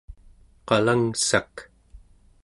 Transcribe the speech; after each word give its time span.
qalangssak 0.67 1.55